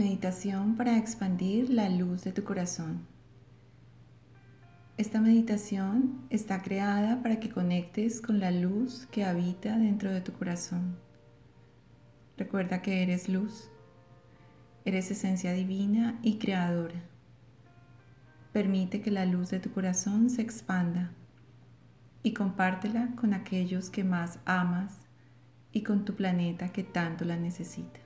Meditación 0.00 0.76
para 0.76 0.96
expandir 0.96 1.68
la 1.68 1.90
luz 1.90 2.24
de 2.24 2.32
tu 2.32 2.42
corazón. 2.42 3.06
Esta 4.96 5.20
meditación 5.20 6.22
está 6.30 6.62
creada 6.62 7.22
para 7.22 7.38
que 7.38 7.50
conectes 7.50 8.22
con 8.22 8.40
la 8.40 8.50
luz 8.50 9.06
que 9.10 9.26
habita 9.26 9.76
dentro 9.76 10.10
de 10.10 10.22
tu 10.22 10.32
corazón. 10.32 10.96
Recuerda 12.38 12.80
que 12.80 13.02
eres 13.02 13.28
luz, 13.28 13.70
eres 14.86 15.10
esencia 15.10 15.52
divina 15.52 16.18
y 16.22 16.38
creadora. 16.38 17.02
Permite 18.54 19.02
que 19.02 19.10
la 19.10 19.26
luz 19.26 19.50
de 19.50 19.60
tu 19.60 19.70
corazón 19.70 20.30
se 20.30 20.40
expanda 20.40 21.12
y 22.22 22.32
compártela 22.32 23.10
con 23.16 23.34
aquellos 23.34 23.90
que 23.90 24.02
más 24.02 24.38
amas 24.46 24.94
y 25.72 25.82
con 25.82 26.06
tu 26.06 26.14
planeta 26.14 26.72
que 26.72 26.84
tanto 26.84 27.26
la 27.26 27.36
necesita. 27.36 28.00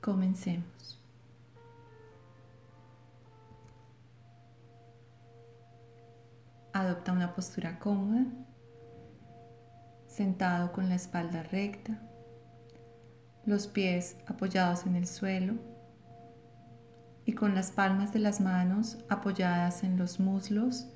Comencemos. 0.00 1.02
Adopta 6.72 7.12
una 7.12 7.34
postura 7.34 7.78
cómoda, 7.78 8.24
sentado 10.06 10.70
con 10.72 10.88
la 10.88 10.94
espalda 10.94 11.42
recta, 11.42 12.00
los 13.44 13.66
pies 13.66 14.16
apoyados 14.26 14.86
en 14.86 14.94
el 14.94 15.06
suelo 15.06 15.54
y 17.24 17.32
con 17.32 17.54
las 17.54 17.72
palmas 17.72 18.12
de 18.12 18.20
las 18.20 18.40
manos 18.40 18.98
apoyadas 19.08 19.82
en 19.82 19.98
los 19.98 20.20
muslos 20.20 20.86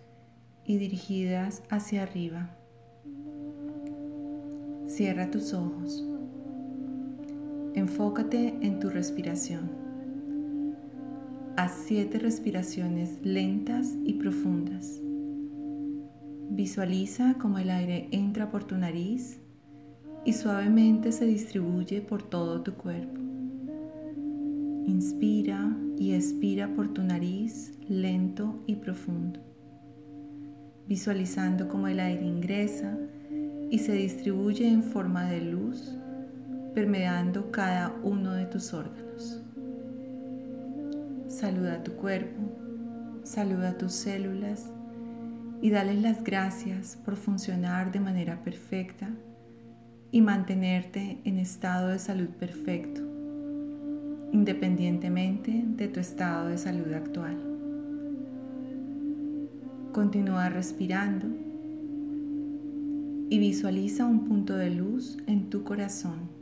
y 0.65 0.79
dirigidas 0.79 1.63
hacia 1.69 2.05
arriba. 2.05 2.51
Cierra 4.87 5.31
tus 5.31 5.53
ojos. 5.53 6.12
Enfócate 7.75 8.59
en 8.61 8.81
tu 8.81 8.91
respiración. 8.91 9.71
Haz 11.57 11.73
siete 11.87 12.19
respiraciones 12.19 13.25
lentas 13.25 13.97
y 14.05 14.15
profundas. 14.15 15.01
Visualiza 16.51 17.37
cómo 17.41 17.59
el 17.59 17.71
aire 17.71 18.09
entra 18.11 18.51
por 18.51 18.65
tu 18.65 18.77
nariz 18.77 19.41
y 20.27 20.35
suavemente 20.35 21.13
se 21.13 21.25
distribuye 21.25 22.03
por 22.03 22.23
todo 22.23 22.61
tu 22.61 22.75
cuerpo. 22.75 23.19
Inspira 24.87 25.75
y 25.97 26.13
expira 26.13 26.75
por 26.75 26.93
tu 26.93 27.03
nariz 27.03 27.73
lento 27.89 28.63
y 28.67 28.77
profundo, 28.77 29.41
visualizando 30.87 31.69
cómo 31.69 31.89
el 31.89 32.01
aire 32.01 32.27
ingresa 32.27 32.99
y 33.71 33.79
se 33.79 33.95
distribuye 33.95 34.69
en 34.69 34.83
forma 34.83 35.31
de 35.31 35.41
luz 35.41 35.97
permeando 36.75 37.51
cada 37.51 37.95
uno 38.03 38.33
de 38.33 38.47
tus 38.47 38.73
órganos. 38.73 39.41
Saluda 41.29 41.75
a 41.75 41.83
tu 41.83 41.93
cuerpo, 41.93 42.41
saluda 43.25 43.71
a 43.71 43.79
tus 43.79 43.93
células 43.93 44.71
y 45.61 45.71
dale 45.71 45.95
las 45.95 46.25
gracias 46.25 46.99
por 47.05 47.17
funcionar 47.17 47.93
de 47.93 48.01
manera 48.01 48.43
perfecta 48.43 49.11
y 50.11 50.21
mantenerte 50.21 51.19
en 51.25 51.39
estado 51.39 51.89
de 51.89 51.99
salud 51.99 52.29
perfecto, 52.29 53.01
independientemente 54.33 55.65
de 55.67 55.89
tu 55.89 56.01
estado 56.01 56.49
de 56.49 56.59
salud 56.59 56.93
actual. 56.93 57.37
Continúa 59.93 60.49
respirando 60.49 61.27
y 63.31 63.39
visualiza 63.39 64.05
un 64.05 64.25
punto 64.25 64.57
de 64.57 64.71
luz 64.71 65.19
en 65.27 65.49
tu 65.49 65.65
corazón 65.65 66.42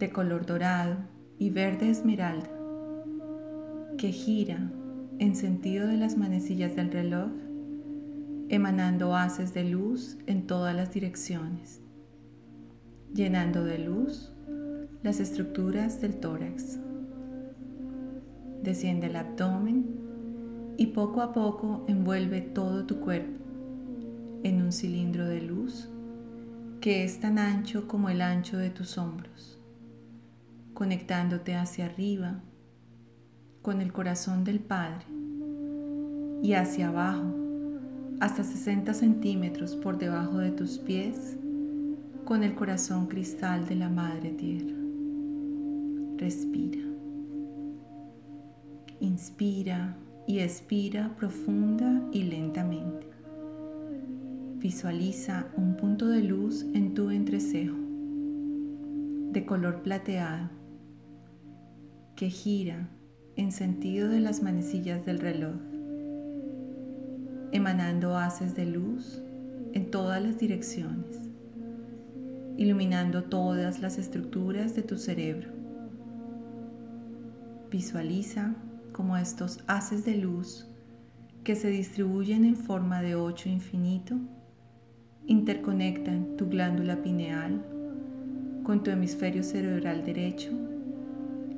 de 0.00 0.10
color 0.10 0.46
dorado 0.46 0.96
y 1.38 1.50
verde 1.50 1.90
esmeralda 1.90 2.50
que 3.98 4.12
gira 4.12 4.72
en 5.18 5.36
sentido 5.36 5.86
de 5.86 5.98
las 5.98 6.16
manecillas 6.16 6.74
del 6.74 6.90
reloj, 6.90 7.30
emanando 8.48 9.14
haces 9.14 9.52
de 9.52 9.64
luz 9.64 10.16
en 10.26 10.46
todas 10.46 10.74
las 10.74 10.94
direcciones, 10.94 11.82
llenando 13.12 13.62
de 13.62 13.78
luz 13.78 14.32
las 15.02 15.20
estructuras 15.20 16.00
del 16.00 16.18
tórax. 16.18 16.78
Desciende 18.62 19.08
el 19.08 19.16
abdomen 19.16 19.84
y 20.78 20.86
poco 20.86 21.20
a 21.20 21.32
poco 21.34 21.84
envuelve 21.88 22.40
todo 22.40 22.86
tu 22.86 23.00
cuerpo 23.00 23.38
en 24.44 24.62
un 24.62 24.72
cilindro 24.72 25.26
de 25.26 25.42
luz 25.42 25.90
que 26.80 27.04
es 27.04 27.20
tan 27.20 27.38
ancho 27.38 27.86
como 27.86 28.08
el 28.08 28.22
ancho 28.22 28.56
de 28.56 28.70
tus 28.70 28.96
hombros 28.96 29.59
conectándote 30.80 31.56
hacia 31.56 31.84
arriba 31.84 32.40
con 33.60 33.82
el 33.82 33.92
corazón 33.92 34.44
del 34.44 34.60
Padre 34.60 35.04
y 36.42 36.54
hacia 36.54 36.88
abajo 36.88 37.34
hasta 38.18 38.44
60 38.44 38.94
centímetros 38.94 39.76
por 39.76 39.98
debajo 39.98 40.38
de 40.38 40.52
tus 40.52 40.78
pies 40.78 41.36
con 42.24 42.42
el 42.42 42.54
corazón 42.54 43.08
cristal 43.08 43.68
de 43.68 43.74
la 43.74 43.90
Madre 43.90 44.30
Tierra. 44.30 44.74
Respira. 46.16 46.80
Inspira 49.00 49.98
y 50.26 50.38
expira 50.38 51.14
profunda 51.14 52.08
y 52.10 52.22
lentamente. 52.22 53.06
Visualiza 54.56 55.48
un 55.58 55.76
punto 55.76 56.08
de 56.08 56.22
luz 56.22 56.64
en 56.72 56.94
tu 56.94 57.10
entrecejo 57.10 57.76
de 59.30 59.44
color 59.44 59.82
plateado 59.82 60.59
que 62.20 62.28
gira 62.28 62.86
en 63.36 63.50
sentido 63.50 64.10
de 64.10 64.20
las 64.20 64.42
manecillas 64.42 65.06
del 65.06 65.20
reloj, 65.20 65.56
emanando 67.50 68.18
haces 68.18 68.54
de 68.54 68.66
luz 68.66 69.22
en 69.72 69.90
todas 69.90 70.22
las 70.22 70.38
direcciones, 70.38 71.30
iluminando 72.58 73.24
todas 73.24 73.80
las 73.80 73.96
estructuras 73.96 74.76
de 74.76 74.82
tu 74.82 74.98
cerebro. 74.98 75.48
Visualiza 77.70 78.54
como 78.92 79.16
estos 79.16 79.60
haces 79.66 80.04
de 80.04 80.18
luz 80.18 80.68
que 81.42 81.56
se 81.56 81.70
distribuyen 81.70 82.44
en 82.44 82.56
forma 82.58 83.00
de 83.00 83.14
ocho 83.14 83.48
infinito 83.48 84.16
interconectan 85.26 86.36
tu 86.36 86.50
glándula 86.50 87.02
pineal 87.02 87.64
con 88.62 88.82
tu 88.82 88.90
hemisferio 88.90 89.42
cerebral 89.42 90.04
derecho 90.04 90.50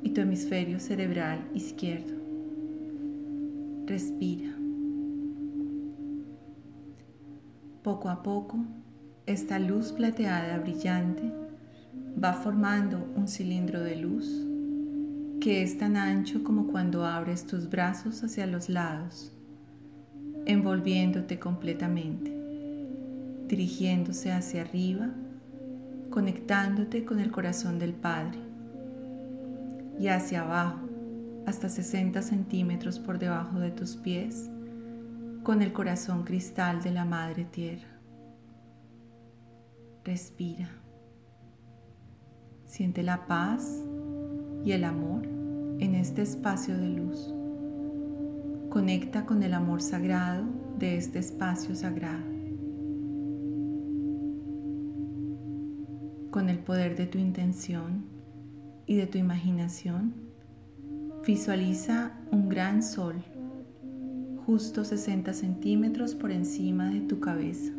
y 0.03 0.09
tu 0.09 0.21
hemisferio 0.21 0.79
cerebral 0.79 1.49
izquierdo. 1.53 2.13
Respira. 3.85 4.53
Poco 7.81 8.09
a 8.09 8.21
poco, 8.21 8.59
esta 9.25 9.59
luz 9.59 9.91
plateada 9.93 10.57
brillante 10.59 11.31
va 12.21 12.33
formando 12.33 13.11
un 13.15 13.27
cilindro 13.27 13.81
de 13.81 13.95
luz 13.95 14.47
que 15.39 15.61
es 15.61 15.77
tan 15.77 15.97
ancho 15.97 16.43
como 16.43 16.67
cuando 16.67 17.05
abres 17.05 17.45
tus 17.45 17.69
brazos 17.69 18.23
hacia 18.23 18.45
los 18.47 18.69
lados, 18.69 19.33
envolviéndote 20.45 21.37
completamente, 21.37 22.31
dirigiéndose 23.49 24.31
hacia 24.31 24.61
arriba, 24.61 25.09
conectándote 26.09 27.03
con 27.03 27.19
el 27.19 27.31
corazón 27.31 27.77
del 27.77 27.93
Padre 27.93 28.52
y 29.99 30.07
hacia 30.07 30.41
abajo 30.41 30.89
hasta 31.45 31.69
60 31.69 32.21
centímetros 32.21 32.99
por 32.99 33.19
debajo 33.19 33.59
de 33.59 33.71
tus 33.71 33.95
pies 33.95 34.49
con 35.43 35.61
el 35.61 35.73
corazón 35.73 36.23
cristal 36.23 36.81
de 36.81 36.91
la 36.91 37.05
Madre 37.05 37.43
Tierra. 37.43 37.89
Respira. 40.05 40.69
Siente 42.65 43.03
la 43.03 43.27
paz 43.27 43.83
y 44.63 44.71
el 44.71 44.85
amor 44.85 45.25
en 45.79 45.95
este 45.95 46.21
espacio 46.21 46.77
de 46.77 46.89
luz. 46.89 47.33
Conecta 48.69 49.25
con 49.25 49.43
el 49.43 49.53
amor 49.53 49.81
sagrado 49.81 50.45
de 50.79 50.97
este 50.97 51.19
espacio 51.19 51.75
sagrado. 51.75 52.23
Con 56.31 56.49
el 56.49 56.59
poder 56.59 56.95
de 56.95 57.05
tu 57.05 57.17
intención 57.17 58.12
y 58.85 58.95
de 58.95 59.07
tu 59.07 59.17
imaginación, 59.17 60.13
visualiza 61.25 62.19
un 62.31 62.49
gran 62.49 62.83
sol 62.83 63.15
justo 64.45 64.83
60 64.83 65.33
centímetros 65.33 66.15
por 66.15 66.31
encima 66.31 66.89
de 66.89 67.01
tu 67.01 67.19
cabeza. 67.21 67.71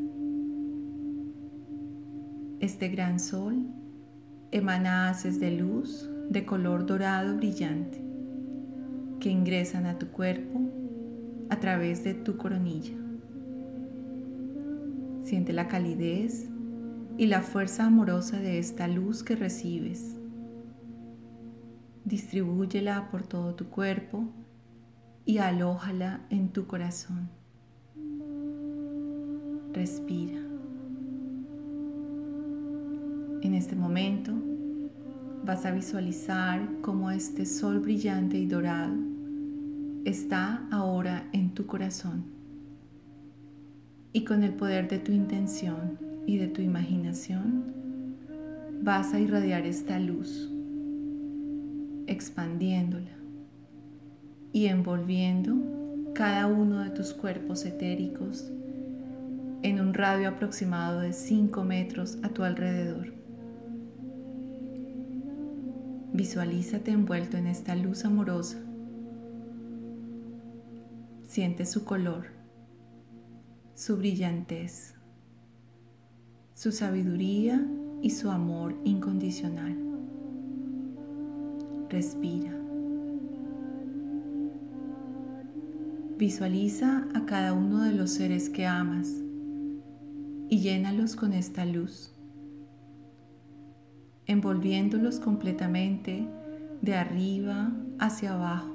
Este 2.60 2.88
gran 2.88 3.20
sol 3.20 3.66
emana 4.50 5.10
haces 5.10 5.40
de 5.40 5.50
luz 5.50 6.08
de 6.30 6.46
color 6.46 6.86
dorado 6.86 7.36
brillante 7.36 8.02
que 9.20 9.28
ingresan 9.28 9.84
a 9.84 9.98
tu 9.98 10.08
cuerpo 10.08 10.60
a 11.50 11.60
través 11.60 12.02
de 12.02 12.14
tu 12.14 12.38
coronilla. 12.38 12.94
Siente 15.20 15.52
la 15.52 15.68
calidez 15.68 16.48
y 17.18 17.26
la 17.26 17.42
fuerza 17.42 17.84
amorosa 17.84 18.38
de 18.38 18.58
esta 18.58 18.88
luz 18.88 19.22
que 19.22 19.36
recibes 19.36 20.16
distribúyela 22.04 23.08
por 23.10 23.22
todo 23.26 23.54
tu 23.54 23.66
cuerpo 23.70 24.28
y 25.24 25.38
alójala 25.38 26.26
en 26.30 26.50
tu 26.50 26.66
corazón. 26.66 27.30
Respira. 29.72 30.40
En 33.42 33.54
este 33.54 33.76
momento 33.76 34.32
vas 35.44 35.66
a 35.66 35.70
visualizar 35.70 36.80
cómo 36.80 37.10
este 37.10 37.44
sol 37.44 37.80
brillante 37.80 38.38
y 38.38 38.46
dorado 38.46 38.94
está 40.04 40.66
ahora 40.70 41.28
en 41.32 41.52
tu 41.52 41.66
corazón. 41.66 42.24
Y 44.12 44.24
con 44.24 44.42
el 44.44 44.54
poder 44.54 44.88
de 44.88 44.98
tu 44.98 45.12
intención 45.12 45.98
y 46.26 46.38
de 46.38 46.48
tu 46.48 46.62
imaginación, 46.62 47.64
vas 48.82 49.12
a 49.12 49.20
irradiar 49.20 49.66
esta 49.66 49.98
luz, 49.98 50.53
expandiéndola 52.06 53.10
y 54.52 54.66
envolviendo 54.66 55.56
cada 56.14 56.46
uno 56.46 56.80
de 56.80 56.90
tus 56.90 57.12
cuerpos 57.12 57.64
etéricos 57.64 58.50
en 59.62 59.80
un 59.80 59.94
radio 59.94 60.28
aproximado 60.28 61.00
de 61.00 61.12
5 61.12 61.64
metros 61.64 62.18
a 62.22 62.28
tu 62.28 62.44
alrededor. 62.44 63.14
Visualízate 66.12 66.92
envuelto 66.92 67.36
en 67.36 67.48
esta 67.48 67.74
luz 67.74 68.04
amorosa. 68.04 68.58
Siente 71.24 71.66
su 71.66 71.84
color, 71.84 72.26
su 73.74 73.96
brillantez, 73.96 74.94
su 76.54 76.70
sabiduría 76.70 77.66
y 78.02 78.10
su 78.10 78.30
amor 78.30 78.76
incondicional. 78.84 79.93
Respira. 81.94 82.50
Visualiza 86.18 87.06
a 87.14 87.24
cada 87.24 87.52
uno 87.52 87.84
de 87.84 87.92
los 87.92 88.10
seres 88.10 88.50
que 88.50 88.66
amas 88.66 89.22
y 90.48 90.58
llénalos 90.58 91.14
con 91.14 91.32
esta 91.32 91.64
luz, 91.64 92.12
envolviéndolos 94.26 95.20
completamente 95.20 96.26
de 96.82 96.96
arriba 96.96 97.72
hacia 98.00 98.34
abajo. 98.34 98.74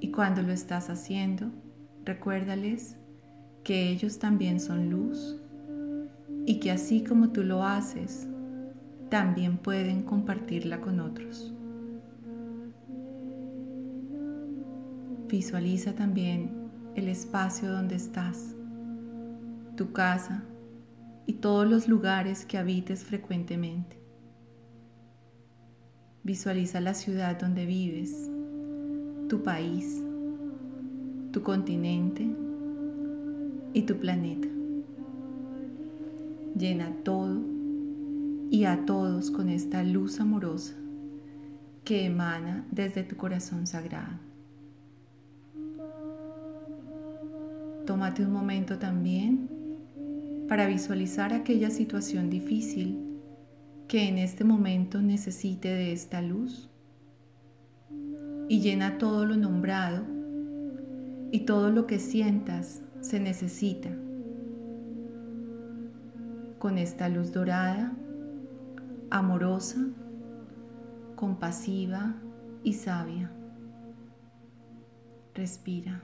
Y 0.00 0.10
cuando 0.10 0.40
lo 0.40 0.52
estás 0.52 0.88
haciendo, 0.88 1.50
recuérdales 2.06 2.96
que 3.62 3.90
ellos 3.90 4.18
también 4.18 4.58
son 4.58 4.88
luz 4.88 5.38
y 6.46 6.60
que 6.60 6.70
así 6.70 7.04
como 7.04 7.28
tú 7.28 7.42
lo 7.42 7.62
haces, 7.62 8.26
también 9.12 9.58
pueden 9.58 10.04
compartirla 10.04 10.80
con 10.80 10.98
otros. 10.98 11.52
Visualiza 15.28 15.94
también 15.94 16.70
el 16.94 17.08
espacio 17.08 17.70
donde 17.70 17.96
estás, 17.96 18.54
tu 19.76 19.92
casa 19.92 20.44
y 21.26 21.34
todos 21.34 21.68
los 21.68 21.88
lugares 21.88 22.46
que 22.46 22.56
habites 22.56 23.04
frecuentemente. 23.04 24.02
Visualiza 26.22 26.80
la 26.80 26.94
ciudad 26.94 27.38
donde 27.38 27.66
vives, 27.66 28.30
tu 29.28 29.42
país, 29.42 30.02
tu 31.32 31.42
continente 31.42 32.34
y 33.74 33.82
tu 33.82 33.98
planeta. 33.98 34.48
Llena 36.56 36.96
todo 37.04 37.61
y 38.52 38.66
a 38.66 38.84
todos 38.84 39.30
con 39.30 39.48
esta 39.48 39.82
luz 39.82 40.20
amorosa 40.20 40.74
que 41.84 42.04
emana 42.04 42.66
desde 42.70 43.02
tu 43.02 43.16
corazón 43.16 43.66
sagrado. 43.66 44.18
Tómate 47.86 48.26
un 48.26 48.30
momento 48.30 48.78
también 48.78 49.48
para 50.50 50.66
visualizar 50.66 51.32
aquella 51.32 51.70
situación 51.70 52.28
difícil 52.28 52.98
que 53.88 54.06
en 54.06 54.18
este 54.18 54.44
momento 54.44 55.00
necesite 55.00 55.68
de 55.68 55.94
esta 55.94 56.20
luz 56.20 56.68
y 58.50 58.60
llena 58.60 58.98
todo 58.98 59.24
lo 59.24 59.38
nombrado 59.38 60.04
y 61.30 61.40
todo 61.46 61.70
lo 61.70 61.86
que 61.86 61.98
sientas 61.98 62.82
se 63.00 63.18
necesita 63.18 63.88
con 66.58 66.76
esta 66.76 67.08
luz 67.08 67.32
dorada, 67.32 67.96
amorosa, 69.12 69.76
compasiva 71.16 72.14
y 72.64 72.72
sabia. 72.72 73.30
Respira. 75.34 76.00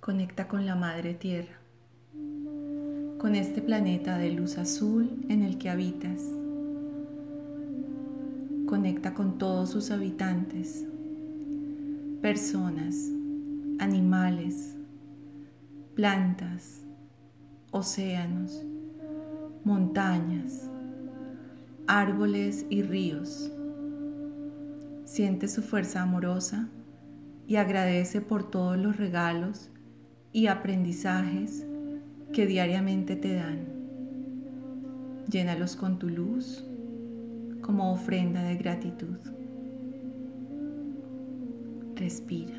Conecta 0.00 0.48
con 0.48 0.66
la 0.66 0.74
Madre 0.74 1.14
Tierra, 1.14 1.60
con 3.18 3.36
este 3.36 3.62
planeta 3.62 4.18
de 4.18 4.32
luz 4.32 4.58
azul 4.58 5.24
en 5.28 5.42
el 5.42 5.58
que 5.58 5.70
habitas. 5.70 6.22
Conecta 8.66 9.14
con 9.14 9.38
todos 9.38 9.70
sus 9.70 9.92
habitantes, 9.92 10.84
personas, 12.20 12.96
animales, 13.78 14.74
plantas, 15.94 16.82
océanos, 17.70 18.64
montañas, 19.66 20.70
árboles 21.88 22.66
y 22.70 22.82
ríos. 22.82 23.50
Siente 25.04 25.48
su 25.48 25.60
fuerza 25.60 26.02
amorosa 26.02 26.68
y 27.48 27.56
agradece 27.56 28.20
por 28.20 28.48
todos 28.48 28.78
los 28.78 28.96
regalos 28.96 29.72
y 30.32 30.46
aprendizajes 30.46 31.66
que 32.32 32.46
diariamente 32.46 33.16
te 33.16 33.34
dan. 33.34 33.66
Llénalos 35.28 35.74
con 35.74 35.98
tu 35.98 36.10
luz 36.10 36.64
como 37.60 37.92
ofrenda 37.92 38.44
de 38.44 38.54
gratitud. 38.54 39.18
Respira. 41.96 42.54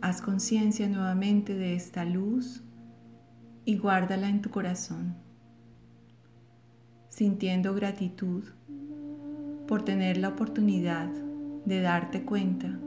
Haz 0.00 0.22
conciencia 0.22 0.88
nuevamente 0.88 1.56
de 1.56 1.74
esta 1.74 2.04
luz 2.04 2.62
y 3.64 3.76
guárdala 3.76 4.28
en 4.28 4.42
tu 4.42 4.50
corazón, 4.50 5.14
sintiendo 7.08 7.74
gratitud 7.74 8.44
por 9.66 9.84
tener 9.84 10.16
la 10.18 10.28
oportunidad 10.28 11.08
de 11.64 11.80
darte 11.80 12.24
cuenta 12.24 12.78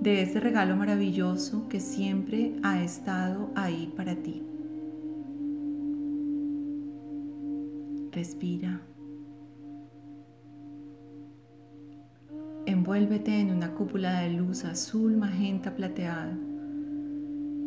de 0.00 0.22
ese 0.22 0.40
regalo 0.40 0.76
maravilloso 0.76 1.68
que 1.68 1.80
siempre 1.80 2.54
ha 2.62 2.82
estado 2.82 3.50
ahí 3.54 3.92
para 3.96 4.14
ti. 4.16 4.42
Respira. 8.12 8.80
Envuélvete 12.66 13.40
en 13.40 13.50
una 13.50 13.74
cúpula 13.74 14.20
de 14.20 14.30
luz 14.30 14.64
azul 14.64 15.16
magenta 15.16 15.74
plateada, 15.74 16.36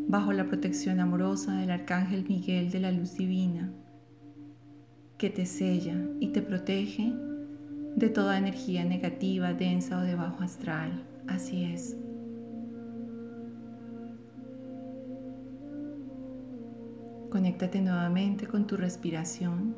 bajo 0.09 0.33
la 0.33 0.47
protección 0.47 0.99
amorosa 0.99 1.53
del 1.53 1.69
Arcángel 1.69 2.25
Miguel 2.27 2.71
de 2.71 2.79
la 2.79 2.91
Luz 2.91 3.13
Divina, 3.15 3.71
que 5.19 5.29
te 5.29 5.45
sella 5.45 6.03
y 6.19 6.29
te 6.29 6.41
protege 6.41 7.13
de 7.95 8.09
toda 8.09 8.39
energía 8.39 8.83
negativa, 8.85 9.53
densa 9.53 9.99
o 9.99 10.01
de 10.01 10.15
bajo 10.15 10.41
astral. 10.41 11.05
Así 11.27 11.63
es. 11.63 11.95
Conéctate 17.29 17.79
nuevamente 17.79 18.47
con 18.47 18.65
tu 18.65 18.77
respiración. 18.77 19.75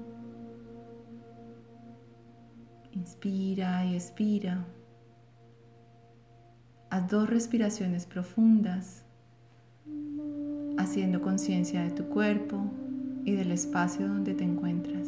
Inspira 2.93 3.85
y 3.85 3.95
expira. 3.95 4.65
Haz 6.89 7.09
dos 7.09 7.29
respiraciones 7.29 8.05
profundas, 8.05 9.03
haciendo 10.78 11.22
conciencia 11.22 11.84
de 11.84 11.92
tu 11.92 12.06
cuerpo 12.06 12.72
y 13.25 13.34
del 13.34 13.51
espacio 13.51 14.08
donde 14.08 14.34
te 14.34 14.44
encuentras. 14.44 15.08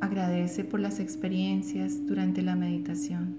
Agradece 0.00 0.64
por 0.64 0.80
las 0.80 1.00
experiencias 1.00 2.06
durante 2.06 2.42
la 2.42 2.54
meditación. 2.54 3.36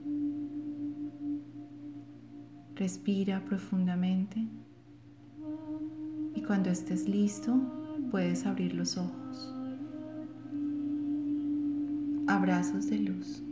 Respira 2.75 3.43
profundamente 3.45 4.47
y 6.35 6.41
cuando 6.41 6.69
estés 6.69 7.07
listo 7.07 7.55
puedes 8.11 8.45
abrir 8.45 8.73
los 8.73 8.97
ojos. 8.97 9.53
Abrazos 12.27 12.89
de 12.89 12.99
luz. 12.99 13.43